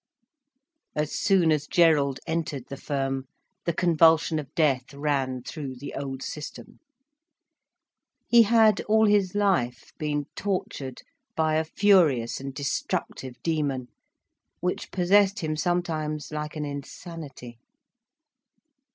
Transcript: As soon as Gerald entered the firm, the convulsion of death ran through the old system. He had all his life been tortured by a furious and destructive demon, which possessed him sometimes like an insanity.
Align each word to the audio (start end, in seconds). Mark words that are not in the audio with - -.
As 0.95 1.11
soon 1.13 1.51
as 1.51 1.67
Gerald 1.67 2.19
entered 2.25 2.69
the 2.69 2.75
firm, 2.75 3.25
the 3.65 3.71
convulsion 3.73 4.39
of 4.39 4.51
death 4.55 4.95
ran 4.95 5.43
through 5.43 5.75
the 5.75 5.93
old 5.93 6.23
system. 6.23 6.79
He 8.27 8.41
had 8.41 8.81
all 8.89 9.05
his 9.05 9.35
life 9.35 9.91
been 9.99 10.25
tortured 10.35 11.03
by 11.35 11.53
a 11.57 11.63
furious 11.63 12.39
and 12.39 12.51
destructive 12.51 13.35
demon, 13.43 13.89
which 14.59 14.89
possessed 14.89 15.37
him 15.41 15.55
sometimes 15.55 16.31
like 16.31 16.55
an 16.55 16.65
insanity. 16.65 17.59